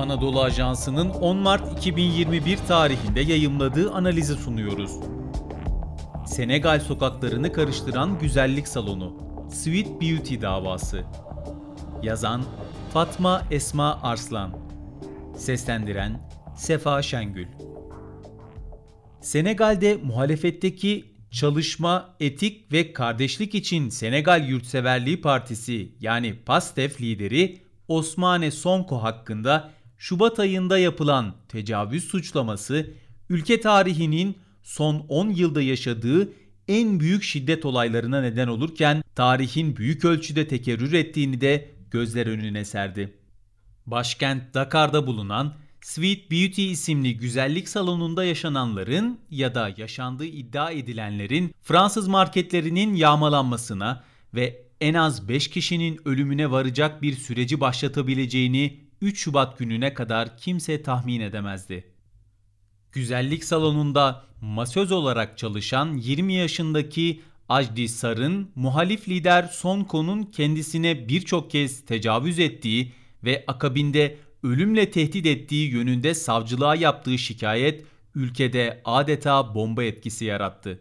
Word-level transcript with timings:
Anadolu 0.00 0.42
Ajansı'nın 0.42 1.10
10 1.10 1.36
Mart 1.36 1.78
2021 1.78 2.56
tarihinde 2.68 3.20
yayımladığı 3.20 3.92
analizi 3.92 4.34
sunuyoruz. 4.34 4.92
Senegal 6.26 6.80
sokaklarını 6.80 7.52
karıştıran 7.52 8.18
güzellik 8.18 8.68
salonu 8.68 9.16
Sweet 9.52 10.00
Beauty 10.00 10.40
davası. 10.40 11.04
Yazan 12.02 12.44
Fatma 12.92 13.42
Esma 13.50 13.98
Arslan. 14.02 14.50
Seslendiren 15.36 16.30
Sefa 16.56 17.02
Şengül. 17.02 17.46
Senegal'de 19.20 19.96
muhalefetteki 20.02 21.10
Çalışma, 21.30 22.16
Etik 22.20 22.72
ve 22.72 22.92
Kardeşlik 22.92 23.54
için 23.54 23.88
Senegal 23.88 24.48
Yurtseverliği 24.48 25.20
Partisi 25.20 25.92
yani 26.00 26.34
PASTEF 26.46 27.00
lideri 27.00 27.58
Osmane 27.88 28.50
Sonko 28.50 29.02
hakkında 29.02 29.70
Şubat 30.02 30.38
ayında 30.38 30.78
yapılan 30.78 31.34
tecavüz 31.48 32.04
suçlaması 32.04 32.90
ülke 33.28 33.60
tarihinin 33.60 34.38
son 34.62 35.04
10 35.08 35.28
yılda 35.28 35.62
yaşadığı 35.62 36.32
en 36.68 37.00
büyük 37.00 37.22
şiddet 37.22 37.64
olaylarına 37.64 38.20
neden 38.20 38.48
olurken 38.48 39.02
tarihin 39.14 39.76
büyük 39.76 40.04
ölçüde 40.04 40.48
tekerrür 40.48 40.92
ettiğini 40.92 41.40
de 41.40 41.70
gözler 41.90 42.26
önüne 42.26 42.64
serdi. 42.64 43.14
Başkent 43.86 44.54
Dakar'da 44.54 45.06
bulunan 45.06 45.54
Sweet 45.80 46.30
Beauty 46.30 46.70
isimli 46.70 47.16
güzellik 47.16 47.68
salonunda 47.68 48.24
yaşananların 48.24 49.18
ya 49.30 49.54
da 49.54 49.74
yaşandığı 49.76 50.26
iddia 50.26 50.70
edilenlerin 50.70 51.54
Fransız 51.62 52.08
marketlerinin 52.08 52.94
yağmalanmasına 52.94 54.04
ve 54.34 54.62
en 54.80 54.94
az 54.94 55.28
5 55.28 55.48
kişinin 55.48 56.00
ölümüne 56.04 56.50
varacak 56.50 57.02
bir 57.02 57.12
süreci 57.16 57.60
başlatabileceğini 57.60 58.89
3 59.00 59.18
Şubat 59.18 59.58
gününe 59.58 59.94
kadar 59.94 60.36
kimse 60.36 60.82
tahmin 60.82 61.20
edemezdi. 61.20 61.92
Güzellik 62.92 63.44
salonunda 63.44 64.24
masöz 64.40 64.92
olarak 64.92 65.38
çalışan 65.38 65.94
20 65.94 66.34
yaşındaki 66.34 67.22
Ajdi 67.48 67.88
Sar'ın 67.88 68.50
muhalif 68.54 69.08
lider 69.08 69.42
Sonko'nun 69.42 70.22
kendisine 70.22 71.08
birçok 71.08 71.50
kez 71.50 71.84
tecavüz 71.84 72.38
ettiği 72.38 72.92
ve 73.24 73.44
akabinde 73.46 74.16
ölümle 74.42 74.90
tehdit 74.90 75.26
ettiği 75.26 75.70
yönünde 75.70 76.14
savcılığa 76.14 76.74
yaptığı 76.74 77.18
şikayet 77.18 77.84
ülkede 78.14 78.82
adeta 78.84 79.54
bomba 79.54 79.84
etkisi 79.84 80.24
yarattı. 80.24 80.80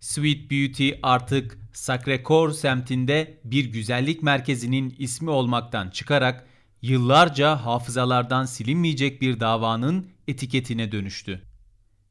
Sweet 0.00 0.50
Beauty 0.50 0.90
artık 1.02 1.58
Sacré-Cœur 1.72 2.52
semtinde 2.52 3.40
bir 3.44 3.64
güzellik 3.64 4.22
merkezinin 4.22 4.94
ismi 4.98 5.30
olmaktan 5.30 5.90
çıkarak 5.90 6.46
yıllarca 6.82 7.56
hafızalardan 7.56 8.44
silinmeyecek 8.44 9.22
bir 9.22 9.40
davanın 9.40 10.06
etiketine 10.28 10.92
dönüştü. 10.92 11.42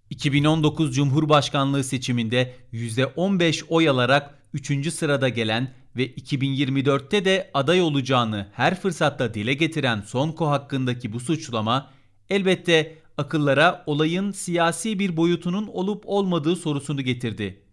2019 0.09 0.95
Cumhurbaşkanlığı 0.95 1.83
seçiminde 1.83 2.55
%15 2.73 3.65
oy 3.69 3.89
alarak 3.89 4.39
3. 4.53 4.93
sırada 4.93 5.29
gelen 5.29 5.73
ve 5.95 6.11
2024'te 6.11 7.25
de 7.25 7.51
aday 7.53 7.81
olacağını 7.81 8.47
her 8.53 8.79
fırsatta 8.81 9.33
dile 9.33 9.53
getiren 9.53 10.01
Sonko 10.01 10.47
hakkındaki 10.47 11.13
bu 11.13 11.19
suçlama 11.19 11.91
elbette 12.29 12.97
akıllara 13.17 13.83
olayın 13.85 14.31
siyasi 14.31 14.99
bir 14.99 15.17
boyutunun 15.17 15.67
olup 15.67 16.03
olmadığı 16.05 16.55
sorusunu 16.55 17.01
getirdi. 17.01 17.63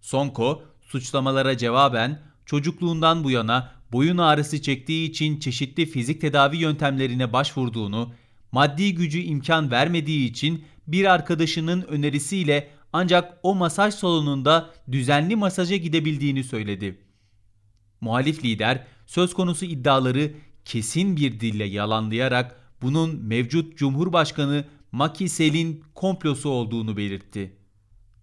Sonko 0.00 0.62
suçlamalara 0.80 1.56
cevaben 1.56 2.22
çocukluğundan 2.46 3.24
bu 3.24 3.30
yana 3.30 3.72
boyun 3.92 4.18
ağrısı 4.18 4.62
çektiği 4.62 5.10
için 5.10 5.40
çeşitli 5.40 5.86
fizik 5.86 6.20
tedavi 6.20 6.56
yöntemlerine 6.56 7.32
başvurduğunu, 7.32 8.12
maddi 8.52 8.94
gücü 8.94 9.18
imkan 9.18 9.70
vermediği 9.70 10.30
için 10.30 10.64
bir 10.86 11.04
arkadaşının 11.04 11.82
önerisiyle 11.82 12.70
ancak 12.92 13.38
o 13.42 13.54
masaj 13.54 13.94
salonunda 13.94 14.70
düzenli 14.92 15.36
masaja 15.36 15.76
gidebildiğini 15.76 16.44
söyledi. 16.44 16.98
Muhalif 18.00 18.44
lider 18.44 18.86
söz 19.06 19.34
konusu 19.34 19.64
iddiaları 19.64 20.32
kesin 20.64 21.16
bir 21.16 21.40
dille 21.40 21.64
yalanlayarak 21.64 22.60
bunun 22.82 23.24
mevcut 23.24 23.78
Cumhurbaşkanı 23.78 24.64
Macky 24.92 25.28
Sall'in 25.28 25.84
komplosu 25.94 26.48
olduğunu 26.48 26.96
belirtti. 26.96 27.56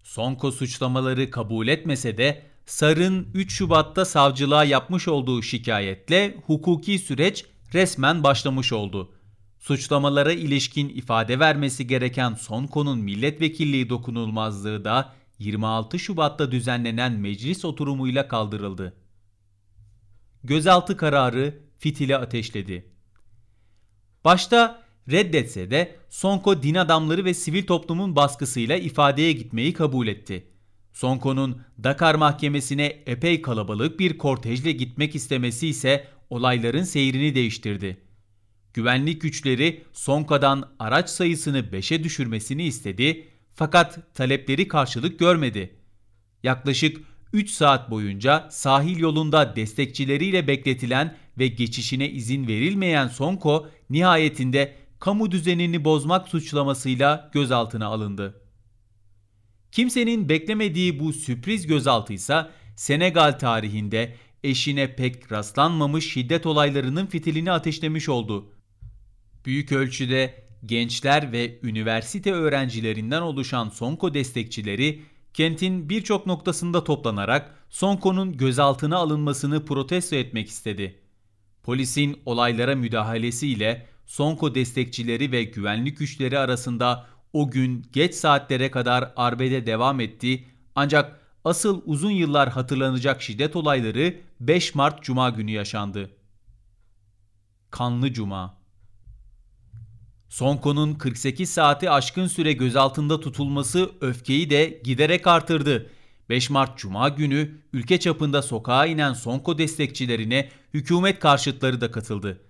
Sonko 0.02 0.52
suçlamaları 0.52 1.30
kabul 1.30 1.68
etmese 1.68 2.18
de 2.18 2.42
Sar'ın 2.70 3.28
3 3.34 3.52
Şubat'ta 3.52 4.04
savcılığa 4.04 4.64
yapmış 4.64 5.08
olduğu 5.08 5.42
şikayetle 5.42 6.36
hukuki 6.46 6.98
süreç 6.98 7.44
resmen 7.74 8.22
başlamış 8.22 8.72
oldu. 8.72 9.12
Suçlamalara 9.58 10.32
ilişkin 10.32 10.88
ifade 10.88 11.38
vermesi 11.38 11.86
gereken 11.86 12.34
Sonko'nun 12.34 12.98
milletvekilliği 12.98 13.88
dokunulmazlığı 13.88 14.84
da 14.84 15.12
26 15.38 15.98
Şubat'ta 15.98 16.52
düzenlenen 16.52 17.12
meclis 17.12 17.64
oturumuyla 17.64 18.28
kaldırıldı. 18.28 18.96
Gözaltı 20.44 20.96
kararı 20.96 21.58
fitili 21.78 22.16
ateşledi. 22.16 22.92
Başta 24.24 24.82
reddetse 25.10 25.70
de 25.70 25.96
Sonko 26.10 26.62
din 26.62 26.74
adamları 26.74 27.24
ve 27.24 27.34
sivil 27.34 27.66
toplumun 27.66 28.16
baskısıyla 28.16 28.76
ifadeye 28.76 29.32
gitmeyi 29.32 29.72
kabul 29.72 30.06
etti. 30.06 30.50
Sonko'nun 30.92 31.62
Dakar 31.84 32.14
mahkemesine 32.14 33.02
epey 33.06 33.42
kalabalık 33.42 34.00
bir 34.00 34.18
kortejle 34.18 34.72
gitmek 34.72 35.14
istemesi 35.14 35.68
ise 35.68 36.06
olayların 36.30 36.82
seyrini 36.82 37.34
değiştirdi. 37.34 38.00
Güvenlik 38.74 39.20
güçleri 39.20 39.84
Sonko'dan 39.92 40.68
araç 40.78 41.10
sayısını 41.10 41.58
5'e 41.58 42.04
düşürmesini 42.04 42.64
istedi 42.64 43.28
fakat 43.54 44.14
talepleri 44.14 44.68
karşılık 44.68 45.18
görmedi. 45.18 45.76
Yaklaşık 46.42 47.00
3 47.32 47.50
saat 47.50 47.90
boyunca 47.90 48.48
sahil 48.50 48.98
yolunda 48.98 49.56
destekçileriyle 49.56 50.46
bekletilen 50.46 51.16
ve 51.38 51.46
geçişine 51.46 52.10
izin 52.10 52.48
verilmeyen 52.48 53.08
Sonko 53.08 53.68
nihayetinde 53.90 54.74
kamu 54.98 55.30
düzenini 55.30 55.84
bozmak 55.84 56.28
suçlamasıyla 56.28 57.30
gözaltına 57.32 57.86
alındı. 57.86 58.40
Kimsenin 59.72 60.28
beklemediği 60.28 61.00
bu 61.00 61.12
sürpriz 61.12 61.66
gözaltı 61.66 62.12
ise 62.12 62.46
Senegal 62.76 63.38
tarihinde 63.38 64.14
eşine 64.44 64.96
pek 64.96 65.32
rastlanmamış 65.32 66.12
şiddet 66.12 66.46
olaylarının 66.46 67.06
fitilini 67.06 67.52
ateşlemiş 67.52 68.08
oldu. 68.08 68.52
Büyük 69.46 69.72
ölçüde 69.72 70.44
gençler 70.66 71.32
ve 71.32 71.58
üniversite 71.62 72.32
öğrencilerinden 72.32 73.20
oluşan 73.20 73.68
Sonko 73.68 74.14
destekçileri 74.14 75.02
kentin 75.34 75.88
birçok 75.88 76.26
noktasında 76.26 76.84
toplanarak 76.84 77.54
Sonko'nun 77.68 78.36
gözaltına 78.36 78.96
alınmasını 78.96 79.64
protesto 79.64 80.16
etmek 80.16 80.48
istedi. 80.48 80.98
Polisin 81.62 82.20
olaylara 82.26 82.74
müdahalesiyle 82.74 83.86
Sonko 84.06 84.54
destekçileri 84.54 85.32
ve 85.32 85.44
güvenlik 85.44 85.98
güçleri 85.98 86.38
arasında 86.38 87.06
o 87.32 87.50
gün 87.50 87.86
geç 87.92 88.14
saatlere 88.14 88.70
kadar 88.70 89.12
arbede 89.16 89.66
devam 89.66 90.00
etti 90.00 90.44
ancak 90.74 91.20
asıl 91.44 91.82
uzun 91.84 92.10
yıllar 92.10 92.48
hatırlanacak 92.48 93.22
şiddet 93.22 93.56
olayları 93.56 94.16
5 94.40 94.74
Mart 94.74 95.02
Cuma 95.02 95.30
günü 95.30 95.50
yaşandı. 95.50 96.10
Kanlı 97.70 98.12
Cuma 98.12 98.60
Sonko'nun 100.28 100.94
48 100.94 101.50
saati 101.50 101.90
aşkın 101.90 102.26
süre 102.26 102.52
gözaltında 102.52 103.20
tutulması 103.20 103.90
öfkeyi 104.00 104.50
de 104.50 104.80
giderek 104.84 105.26
artırdı. 105.26 105.90
5 106.28 106.50
Mart 106.50 106.78
Cuma 106.78 107.08
günü 107.08 107.50
ülke 107.72 108.00
çapında 108.00 108.42
sokağa 108.42 108.86
inen 108.86 109.12
Sonko 109.12 109.58
destekçilerine 109.58 110.48
hükümet 110.74 111.20
karşıtları 111.20 111.80
da 111.80 111.90
katıldı. 111.90 112.40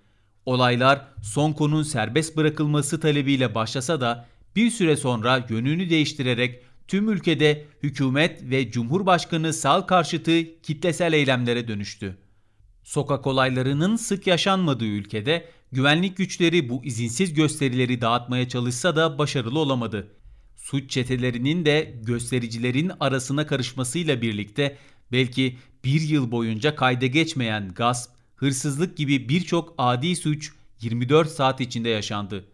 Olaylar 0.45 1.07
Sonko'nun 1.23 1.83
serbest 1.83 2.37
bırakılması 2.37 2.99
talebiyle 2.99 3.55
başlasa 3.55 4.01
da 4.01 4.25
bir 4.55 4.71
süre 4.71 4.97
sonra 4.97 5.45
yönünü 5.49 5.89
değiştirerek 5.89 6.63
tüm 6.87 7.09
ülkede 7.09 7.65
hükümet 7.83 8.43
ve 8.43 8.71
Cumhurbaşkanı 8.71 9.53
sal 9.53 9.81
karşıtı 9.81 10.61
kitlesel 10.61 11.13
eylemlere 11.13 11.67
dönüştü. 11.67 12.17
Sokak 12.83 13.27
olaylarının 13.27 13.95
sık 13.95 14.27
yaşanmadığı 14.27 14.85
ülkede 14.85 15.45
güvenlik 15.71 16.17
güçleri 16.17 16.69
bu 16.69 16.85
izinsiz 16.85 17.33
gösterileri 17.33 18.01
dağıtmaya 18.01 18.49
çalışsa 18.49 18.95
da 18.95 19.17
başarılı 19.17 19.59
olamadı. 19.59 20.07
Suç 20.57 20.89
çetelerinin 20.89 21.65
de 21.65 21.95
göstericilerin 22.03 22.91
arasına 22.99 23.47
karışmasıyla 23.47 24.21
birlikte 24.21 24.77
belki 25.11 25.57
bir 25.83 26.01
yıl 26.01 26.31
boyunca 26.31 26.75
kayda 26.75 27.05
geçmeyen 27.05 27.73
gasp, 27.73 28.11
hırsızlık 28.35 28.97
gibi 28.97 29.29
birçok 29.29 29.75
adi 29.77 30.15
suç 30.15 30.51
24 30.81 31.29
saat 31.31 31.61
içinde 31.61 31.89
yaşandı. 31.89 32.45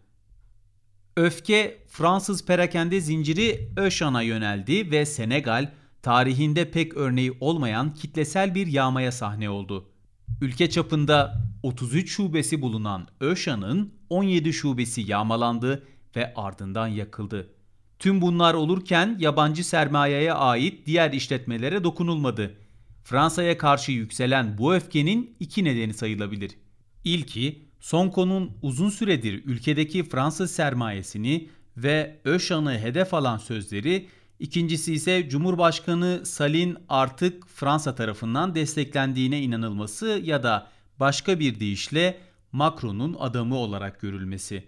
Öfke 1.17 1.77
Fransız 1.87 2.45
perakende 2.45 3.01
zinciri 3.01 3.69
Öşan'a 3.77 4.21
yöneldi 4.21 4.91
ve 4.91 5.05
Senegal 5.05 5.71
tarihinde 6.01 6.71
pek 6.71 6.97
örneği 6.97 7.37
olmayan 7.39 7.93
kitlesel 7.93 8.55
bir 8.55 8.67
yağmaya 8.67 9.11
sahne 9.11 9.49
oldu. 9.49 9.89
Ülke 10.41 10.69
çapında 10.69 11.43
33 11.63 12.11
şubesi 12.11 12.61
bulunan 12.61 13.07
Öşan'ın 13.19 13.93
17 14.09 14.53
şubesi 14.53 15.01
yağmalandı 15.01 15.87
ve 16.15 16.33
ardından 16.35 16.87
yakıldı. 16.87 17.49
Tüm 17.99 18.21
bunlar 18.21 18.53
olurken 18.53 19.17
yabancı 19.19 19.63
sermayeye 19.63 20.33
ait 20.33 20.85
diğer 20.85 21.11
işletmelere 21.11 21.83
dokunulmadı. 21.83 22.57
Fransa'ya 23.03 23.57
karşı 23.57 23.91
yükselen 23.91 24.57
bu 24.57 24.75
öfkenin 24.75 25.35
iki 25.39 25.63
nedeni 25.63 25.93
sayılabilir. 25.93 26.51
İlki, 27.03 27.66
Sonko'nun 27.79 28.51
uzun 28.61 28.89
süredir 28.89 29.45
ülkedeki 29.45 30.03
Fransız 30.03 30.51
sermayesini 30.51 31.49
ve 31.77 32.19
Öşan'ı 32.23 32.79
hedef 32.79 33.13
alan 33.13 33.37
sözleri, 33.37 34.07
ikincisi 34.39 34.93
ise 34.93 35.29
Cumhurbaşkanı 35.29 36.21
Salin 36.25 36.77
artık 36.89 37.47
Fransa 37.47 37.95
tarafından 37.95 38.55
desteklendiğine 38.55 39.41
inanılması 39.41 40.21
ya 40.23 40.43
da 40.43 40.67
başka 40.99 41.39
bir 41.39 41.59
deyişle 41.59 42.17
Macron'un 42.51 43.15
adamı 43.19 43.55
olarak 43.55 44.01
görülmesi. 44.01 44.63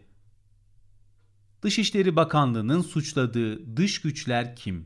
Dışişleri 1.61 2.15
Bakanlığı'nın 2.15 2.81
suçladığı 2.81 3.77
dış 3.77 4.01
güçler 4.01 4.55
kim? 4.55 4.85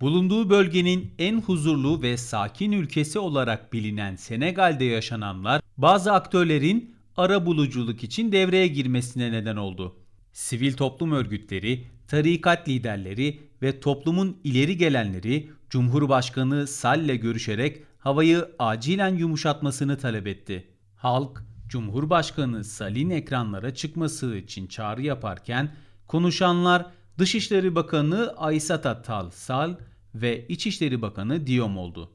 Bulunduğu 0.00 0.50
bölgenin 0.50 1.14
en 1.18 1.40
huzurlu 1.40 2.02
ve 2.02 2.16
sakin 2.16 2.72
ülkesi 2.72 3.18
olarak 3.18 3.72
bilinen 3.72 4.16
Senegal'de 4.16 4.84
yaşananlar 4.84 5.60
bazı 5.76 6.12
aktörlerin 6.12 6.94
ara 7.16 7.46
buluculuk 7.46 8.04
için 8.04 8.32
devreye 8.32 8.66
girmesine 8.66 9.32
neden 9.32 9.56
oldu. 9.56 9.96
Sivil 10.32 10.72
toplum 10.72 11.12
örgütleri, 11.12 11.86
tarikat 12.08 12.68
liderleri 12.68 13.40
ve 13.62 13.80
toplumun 13.80 14.36
ileri 14.44 14.76
gelenleri 14.76 15.50
Cumhurbaşkanı 15.70 16.66
Sal'le 16.66 17.14
görüşerek 17.16 17.82
havayı 17.98 18.48
acilen 18.58 19.16
yumuşatmasını 19.16 19.98
talep 19.98 20.26
etti. 20.26 20.68
Halk, 20.96 21.44
Cumhurbaşkanı 21.68 22.64
Sal'in 22.64 23.10
ekranlara 23.10 23.74
çıkması 23.74 24.36
için 24.36 24.66
çağrı 24.66 25.02
yaparken 25.02 25.74
konuşanlar 26.06 26.86
Dışişleri 27.18 27.74
Bakanı 27.74 28.34
Aysata 28.36 29.02
Tal 29.02 29.30
Sal 29.30 29.74
ve 30.14 30.46
İçişleri 30.48 31.02
Bakanı 31.02 31.46
Diom 31.46 31.78
oldu. 31.78 32.10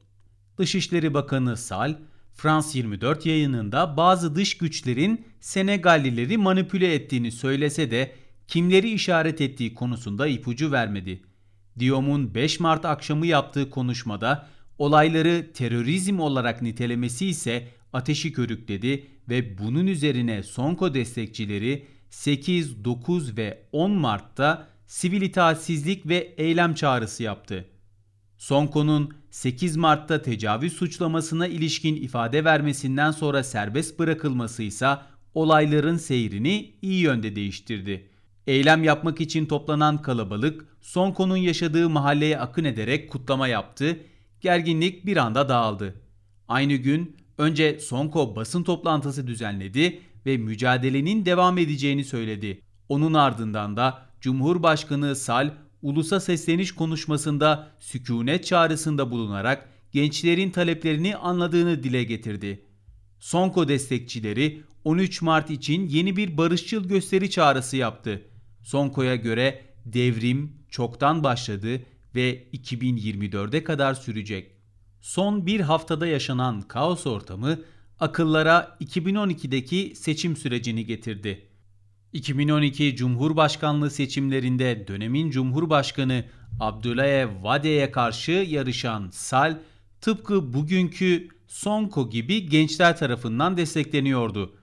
Dışişleri 0.57 1.13
Bakanı 1.13 1.57
Sal, 1.57 1.95
Frans 2.39 2.75
24 2.75 3.25
yayınında 3.25 3.97
bazı 3.97 4.35
dış 4.35 4.57
güçlerin 4.57 5.25
Senegallileri 5.39 6.37
manipüle 6.37 6.93
ettiğini 6.93 7.31
söylese 7.31 7.91
de 7.91 8.15
kimleri 8.47 8.91
işaret 8.91 9.41
ettiği 9.41 9.73
konusunda 9.73 10.27
ipucu 10.27 10.71
vermedi. 10.71 11.21
Diom'un 11.79 12.35
5 12.35 12.59
Mart 12.59 12.85
akşamı 12.85 13.27
yaptığı 13.27 13.69
konuşmada 13.69 14.47
olayları 14.77 15.53
terörizm 15.53 16.19
olarak 16.19 16.61
nitelemesi 16.61 17.27
ise 17.27 17.67
ateşi 17.93 18.33
körükledi 18.33 19.07
ve 19.29 19.57
bunun 19.57 19.87
üzerine 19.87 20.43
Sonko 20.43 20.93
destekçileri 20.93 21.87
8, 22.09 22.85
9 22.85 23.37
ve 23.37 23.63
10 23.71 23.91
Mart'ta 23.91 24.67
sivil 24.87 25.21
itaatsizlik 25.21 26.07
ve 26.07 26.33
eylem 26.37 26.73
çağrısı 26.73 27.23
yaptı. 27.23 27.65
Sonko'nun 28.37 29.18
8 29.31 29.77
Mart'ta 29.77 30.21
tecavüz 30.21 30.73
suçlamasına 30.73 31.47
ilişkin 31.47 31.95
ifade 31.95 32.43
vermesinden 32.43 33.11
sonra 33.11 33.43
serbest 33.43 33.99
bırakılması 33.99 34.63
ise 34.63 34.97
olayların 35.33 35.97
seyrini 35.97 36.73
iyi 36.81 37.01
yönde 37.01 37.35
değiştirdi. 37.35 38.09
Eylem 38.47 38.83
yapmak 38.83 39.21
için 39.21 39.45
toplanan 39.45 40.01
kalabalık 40.01 40.65
Sonko'nun 40.81 41.37
yaşadığı 41.37 41.89
mahalleye 41.89 42.39
akın 42.39 42.63
ederek 42.63 43.09
kutlama 43.09 43.47
yaptı. 43.47 43.99
Gerginlik 44.41 45.05
bir 45.05 45.17
anda 45.17 45.49
dağıldı. 45.49 46.01
Aynı 46.47 46.73
gün 46.73 47.17
önce 47.37 47.79
Sonko 47.79 48.35
basın 48.35 48.63
toplantısı 48.63 49.27
düzenledi 49.27 49.99
ve 50.25 50.37
mücadelenin 50.37 51.25
devam 51.25 51.57
edeceğini 51.57 52.05
söyledi. 52.05 52.61
Onun 52.89 53.13
ardından 53.13 53.77
da 53.77 54.05
Cumhurbaşkanı 54.21 55.15
Sal 55.15 55.51
ulusa 55.81 56.19
sesleniş 56.19 56.71
konuşmasında 56.71 57.71
sükunet 57.79 58.45
çağrısında 58.45 59.11
bulunarak 59.11 59.69
gençlerin 59.91 60.51
taleplerini 60.51 61.15
anladığını 61.15 61.83
dile 61.83 62.03
getirdi. 62.03 62.65
Sonko 63.19 63.67
destekçileri 63.67 64.63
13 64.83 65.21
Mart 65.21 65.49
için 65.49 65.87
yeni 65.87 66.15
bir 66.15 66.37
barışçıl 66.37 66.87
gösteri 66.87 67.29
çağrısı 67.29 67.77
yaptı. 67.77 68.21
Sonko'ya 68.63 69.15
göre 69.15 69.61
devrim 69.85 70.53
çoktan 70.69 71.23
başladı 71.23 71.81
ve 72.15 72.43
2024'e 72.53 73.63
kadar 73.63 73.93
sürecek. 73.93 74.51
Son 75.01 75.45
bir 75.45 75.59
haftada 75.59 76.07
yaşanan 76.07 76.61
kaos 76.61 77.07
ortamı 77.07 77.59
akıllara 77.99 78.77
2012'deki 78.81 79.93
seçim 79.95 80.37
sürecini 80.37 80.85
getirdi. 80.85 81.48
2012 82.13 82.95
Cumhurbaşkanlığı 82.95 83.91
seçimlerinde 83.91 84.87
dönemin 84.87 85.31
Cumhurbaşkanı 85.31 86.25
Abdülhaye 86.59 87.27
Vade'ye 87.43 87.91
karşı 87.91 88.31
yarışan 88.31 89.09
Sal, 89.11 89.57
tıpkı 90.01 90.53
bugünkü 90.53 91.27
Sonko 91.47 92.09
gibi 92.09 92.49
gençler 92.49 92.97
tarafından 92.97 93.57
destekleniyordu. 93.57 94.55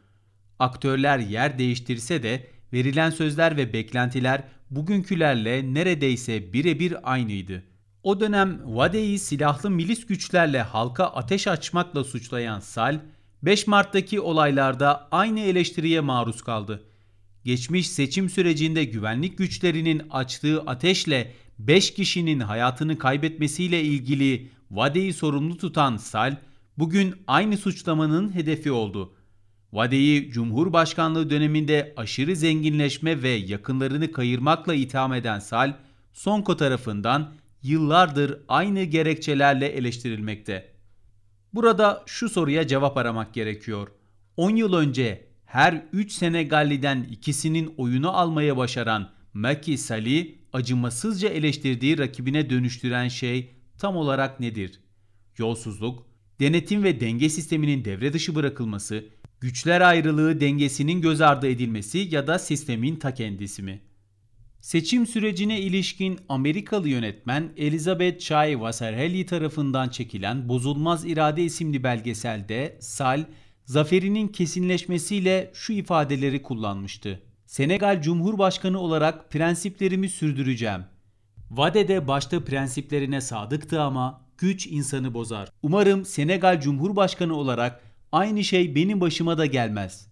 Aktörler 0.59 1.19
yer 1.19 1.59
değiştirse 1.59 2.23
de 2.23 2.51
verilen 2.73 3.11
sözler 3.11 3.57
ve 3.57 3.73
beklentiler 3.73 4.43
bugünkülerle 4.71 5.75
neredeyse 5.75 6.53
birebir 6.53 7.13
aynıydı. 7.13 7.63
O 8.03 8.21
dönem 8.21 8.61
Vade'yi 8.65 9.19
silahlı 9.19 9.71
milis 9.71 10.07
güçlerle 10.07 10.63
halka 10.63 11.05
ateş 11.05 11.49
açmakla 11.49 12.05
suçlayan 12.05 12.61
Sal, 12.61 13.01
5 13.43 13.67
Mart'taki 13.67 14.21
olaylarda 14.21 15.09
aynı 15.11 15.41
eleştiriye 15.41 16.01
maruz 16.01 16.43
kaldı 16.43 16.83
geçmiş 17.47 17.91
seçim 17.91 18.31
sürecinde 18.31 18.85
güvenlik 18.85 19.39
güçlerinin 19.39 20.03
açtığı 20.11 20.63
ateşle 20.63 21.33
5 21.59 21.95
kişinin 21.95 22.41
hayatını 22.41 22.99
kaybetmesiyle 22.99 23.83
ilgili 23.83 24.49
Vade'yi 24.71 25.13
sorumlu 25.13 25.57
tutan 25.57 25.97
Sal, 25.97 26.37
bugün 26.79 27.15
aynı 27.27 27.57
suçlamanın 27.57 28.35
hedefi 28.35 28.71
oldu. 28.73 29.15
Vade'yi 29.73 30.31
Cumhurbaşkanlığı 30.31 31.31
döneminde 31.31 31.95
aşırı 31.97 32.37
zenginleşme 32.37 33.23
ve 33.23 33.29
yakınlarını 33.29 34.13
kayırmakla 34.13 34.75
itham 34.75 35.13
eden 35.13 35.39
Sal, 35.39 35.73
Sonko 36.13 36.57
tarafından 36.57 37.35
yıllardır 37.63 38.39
aynı 38.49 38.83
gerekçelerle 38.83 39.67
eleştirilmekte. 39.67 40.73
Burada 41.55 42.03
şu 42.07 42.29
soruya 42.29 42.67
cevap 42.67 42.97
aramak 42.97 43.35
gerekiyor. 43.35 43.89
10 44.37 44.57
yıl 44.57 44.73
önce 44.73 45.26
her 45.57 45.83
3 45.93 46.13
Senegalliden 46.13 47.07
ikisinin 47.11 47.75
oyunu 47.77 48.17
almaya 48.17 48.57
başaran 48.57 49.11
Macky 49.35 49.77
Sall'i 49.77 50.39
acımasızca 50.53 51.29
eleştirdiği 51.29 51.99
rakibine 51.99 52.51
dönüştüren 52.51 53.09
şey 53.09 53.51
tam 53.79 53.97
olarak 53.97 54.41
nedir? 54.41 54.81
Yolsuzluk, 55.39 56.07
denetim 56.41 56.83
ve 56.83 57.01
denge 57.01 57.29
sisteminin 57.29 57.85
devre 57.85 58.13
dışı 58.13 58.35
bırakılması, 58.35 59.05
güçler 59.41 59.81
ayrılığı 59.81 60.41
dengesinin 60.41 61.01
göz 61.01 61.21
ardı 61.21 61.49
edilmesi 61.49 61.99
ya 62.11 62.27
da 62.27 62.39
sistemin 62.39 62.97
ta 62.97 63.15
kendisi 63.15 63.63
mi? 63.63 63.81
Seçim 64.61 65.07
sürecine 65.07 65.61
ilişkin 65.61 66.19
Amerikalı 66.29 66.89
yönetmen 66.89 67.53
Elizabeth 67.57 68.19
Chai 68.19 68.61
Vasarhelyi 68.61 69.27
tarafından 69.27 69.89
çekilen 69.89 70.49
Bozulmaz 70.49 71.05
İrade 71.05 71.45
isimli 71.45 71.85
belgeselde 71.85 72.79
Sal, 72.81 73.25
zaferinin 73.67 74.29
kesinleşmesiyle 74.29 75.51
şu 75.55 75.73
ifadeleri 75.73 76.43
kullanmıştı. 76.43 77.23
Senegal 77.47 78.03
Cumhurbaşkanı 78.03 78.81
olarak 78.81 79.31
prensiplerimi 79.31 80.09
sürdüreceğim. 80.09 80.85
Vadede 81.51 82.09
başta 82.09 82.45
prensiplerine 82.45 83.21
sadıktı 83.21 83.83
ama 83.83 84.27
güç 84.39 84.67
insanı 84.67 85.15
bozar. 85.15 85.49
Umarım 85.63 86.05
Senegal 86.05 86.61
Cumhurbaşkanı 86.61 87.35
olarak 87.35 87.81
aynı 88.13 88.45
şey 88.45 88.75
benim 88.75 89.01
başıma 89.01 89.39
da 89.39 89.47
gelmez. 89.47 90.09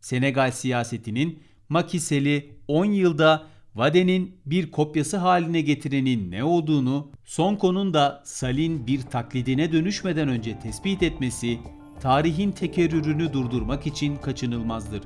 Senegal 0.00 0.50
siyasetinin 0.50 1.42
Makiseli 1.68 2.52
10 2.68 2.84
yılda 2.84 3.46
Vade'nin 3.74 4.40
bir 4.46 4.70
kopyası 4.70 5.16
haline 5.16 5.60
getirenin 5.60 6.30
ne 6.30 6.44
olduğunu, 6.44 7.10
Sonko'nun 7.24 7.94
da 7.94 8.22
Sal'in 8.24 8.86
bir 8.86 9.02
taklidine 9.02 9.72
dönüşmeden 9.72 10.28
önce 10.28 10.58
tespit 10.58 11.02
etmesi 11.02 11.58
tarihin 12.00 12.52
tekerrürünü 12.52 13.32
durdurmak 13.32 13.86
için 13.86 14.16
kaçınılmazdır. 14.16 15.02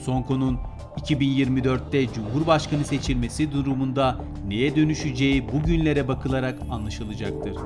Sonko'nun 0.00 0.58
2024'te 0.96 2.12
Cumhurbaşkanı 2.12 2.84
seçilmesi 2.84 3.52
durumunda 3.52 4.20
neye 4.48 4.76
dönüşeceği 4.76 5.52
bugünlere 5.52 6.08
bakılarak 6.08 6.58
anlaşılacaktır. 6.70 7.56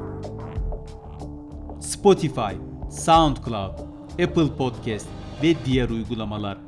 Spotify, 1.81 2.55
SoundCloud, 2.91 3.79
Apple 4.11 4.57
Podcast 4.59 5.09
ve 5.43 5.55
diğer 5.65 5.89
uygulamalar. 5.89 6.59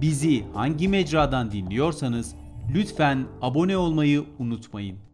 Bizi 0.00 0.44
hangi 0.54 0.88
mecradan 0.88 1.50
dinliyorsanız 1.50 2.34
lütfen 2.74 3.26
abone 3.42 3.76
olmayı 3.76 4.24
unutmayın. 4.38 5.11